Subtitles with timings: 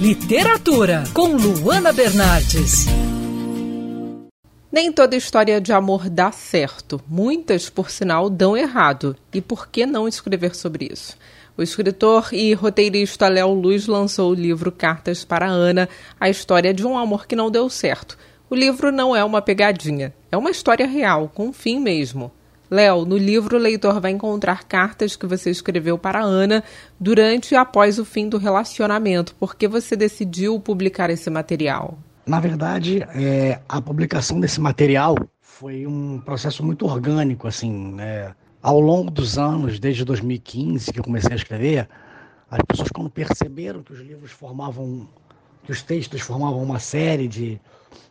[0.00, 2.86] Literatura, com Luana Bernardes.
[4.72, 6.98] Nem toda história de amor dá certo.
[7.06, 9.14] Muitas, por sinal, dão errado.
[9.30, 11.18] E por que não escrever sobre isso?
[11.54, 15.86] O escritor e roteirista Léo Luz lançou o livro Cartas para Ana,
[16.18, 18.16] a história de um amor que não deu certo.
[18.48, 22.32] O livro não é uma pegadinha, é uma história real, com um fim mesmo.
[22.70, 26.62] Léo, no livro o leitor vai encontrar cartas que você escreveu para Ana
[27.00, 29.34] durante e após o fim do relacionamento.
[29.34, 31.98] Por que você decidiu publicar esse material?
[32.24, 38.34] Na verdade, é, a publicação desse material foi um processo muito orgânico, assim, né?
[38.62, 41.88] Ao longo dos anos, desde 2015 que eu comecei a escrever,
[42.48, 45.08] as pessoas quando perceberam que os livros formavam,
[45.64, 47.60] que os textos formavam uma série de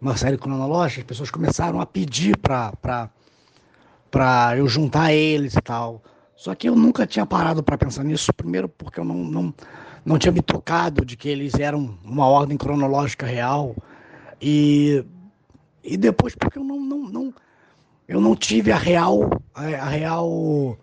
[0.00, 3.10] uma série cronológica, as pessoas começaram a pedir para
[4.10, 6.02] para eu juntar eles e tal.
[6.36, 9.54] Só que eu nunca tinha parado para pensar nisso, primeiro porque eu não, não,
[10.04, 13.76] não tinha me tocado de que eles eram uma ordem cronológica real
[14.40, 15.04] e,
[15.84, 17.34] e depois porque eu não, não, não
[18.08, 20.76] eu não tive a real, a real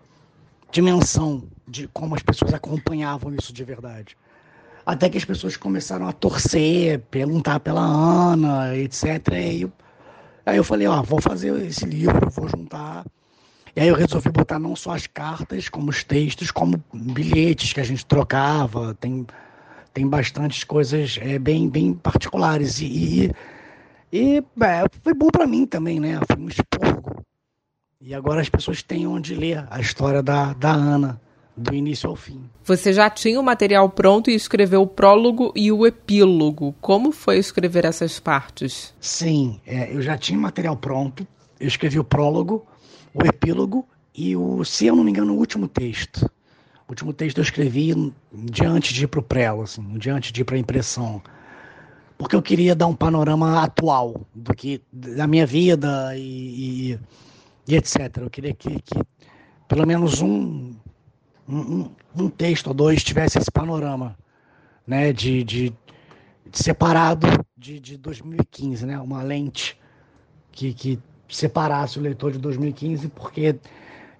[0.70, 4.16] dimensão de como as pessoas acompanhavam isso de verdade.
[4.86, 9.04] Até que as pessoas começaram a torcer, perguntar pela Ana, etc.
[9.34, 9.72] E eu,
[10.46, 13.04] aí eu falei, ó, vou fazer esse livro, vou juntar.
[13.78, 17.78] E aí eu resolvi botar não só as cartas, como os textos, como bilhetes que
[17.78, 18.92] a gente trocava.
[18.96, 19.24] Tem,
[19.94, 22.80] tem bastantes coisas é, bem, bem particulares.
[22.80, 23.30] E,
[24.12, 26.18] e é, foi bom para mim também, né?
[26.26, 27.24] Foi um expurgo.
[28.00, 31.20] E agora as pessoas têm onde ler a história da, da Ana,
[31.56, 32.50] do início ao fim.
[32.64, 36.74] Você já tinha o material pronto e escreveu o prólogo e o epílogo.
[36.80, 38.92] Como foi escrever essas partes?
[38.98, 41.24] Sim, é, eu já tinha o material pronto.
[41.60, 42.66] Eu escrevi o prólogo,
[43.14, 46.24] o epílogo e o, se eu não me engano, o último texto.
[46.86, 50.44] O último texto eu escrevi diante de ir para o prelo, assim, diante de ir
[50.44, 51.22] para a impressão
[52.18, 57.00] porque eu queria dar um panorama atual do que da minha vida e, e,
[57.68, 58.18] e etc.
[58.18, 59.00] Eu queria que, que
[59.68, 60.74] pelo menos um,
[61.48, 64.18] um, um, texto ou dois tivesse esse panorama,
[64.84, 65.72] né, de, de,
[66.44, 69.78] de separado de, de 2015, né, uma lente
[70.50, 73.56] que, que separasse o leitor de 2015, porque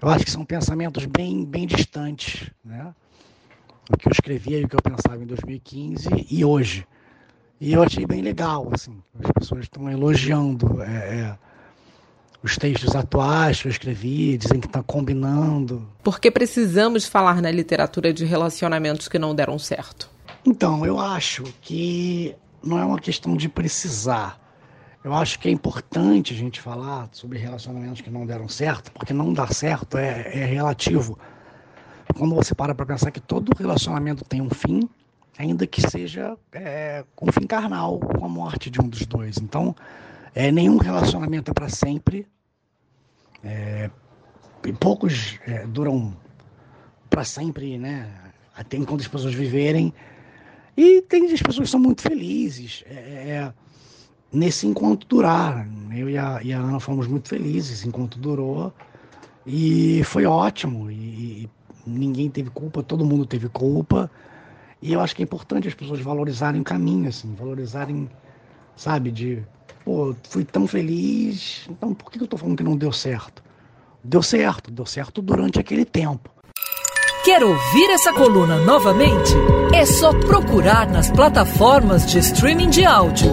[0.01, 2.95] eu acho que são pensamentos bem, bem distantes, né,
[3.91, 6.87] o que eu escrevia e o que eu pensava em 2015 e hoje.
[7.61, 9.03] E eu achei bem legal, assim.
[9.19, 11.39] As pessoas estão elogiando é, é,
[12.43, 15.89] os textos atuais que eu escrevi, dizem que está combinando.
[16.03, 20.09] Por que precisamos falar na literatura de relacionamentos que não deram certo?
[20.47, 24.41] Então, eu acho que não é uma questão de precisar.
[25.03, 29.13] Eu acho que é importante a gente falar sobre relacionamentos que não deram certo, porque
[29.13, 31.19] não dar certo é, é relativo.
[32.17, 34.89] Quando você para para pensar que todo relacionamento tem um fim,
[35.39, 39.39] ainda que seja é, com fim carnal, com a morte de um dos dois.
[39.39, 39.75] Então,
[40.35, 42.27] é, nenhum relacionamento é para sempre.
[43.45, 43.89] É,
[44.81, 46.17] poucos é, duram
[47.09, 48.11] para sempre, né?
[48.57, 49.95] Até enquanto as pessoas viverem.
[50.77, 53.53] E tem as pessoas que são muito felizes é, é,
[54.33, 55.67] nesse enquanto durar.
[55.95, 58.73] Eu e a, e a, Ana fomos muito felizes enquanto durou.
[59.47, 60.91] E foi ótimo.
[60.91, 61.51] E, e
[61.87, 64.11] ninguém teve culpa, todo mundo teve culpa.
[64.81, 68.09] E eu acho que é importante as pessoas valorizarem o caminho, assim, valorizarem,
[68.77, 69.43] sabe, de,
[69.85, 73.43] pô, fui tão feliz, então por que eu tô falando que não deu certo?
[74.05, 76.31] Deu certo, deu certo durante aquele tempo.
[77.25, 79.35] Quer ouvir essa coluna novamente?
[79.75, 83.33] É só procurar nas plataformas de streaming de áudio.